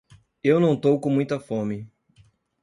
[0.43, 1.87] Eu não tô com muita fome.